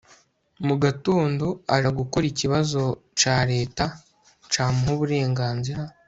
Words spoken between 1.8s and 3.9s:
gukora ikibazo caLeta